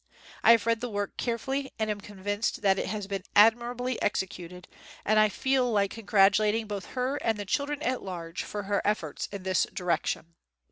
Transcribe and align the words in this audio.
I 0.43 0.49
have 0.49 0.65
read 0.65 0.81
the 0.81 0.89
work 0.89 1.15
carefully 1.17 1.71
and 1.77 1.91
am 1.91 2.01
convinced 2.01 2.63
that 2.63 2.79
it 2.79 2.87
has 2.87 3.05
been 3.05 3.21
admirably 3.35 4.01
executed, 4.01 4.67
and 5.05 5.19
I 5.19 5.29
feel 5.29 5.71
like 5.71 5.91
congrat 5.91 6.33
ulating 6.33 6.67
both 6.67 6.87
her 6.97 7.17
and 7.17 7.37
the 7.37 7.45
children 7.45 7.83
at 7.83 8.01
large 8.01 8.41
for 8.41 8.63
her 8.63 8.81
efforts 8.83 9.27
in 9.31 9.43
this 9.43 9.67
direction. 9.71 10.33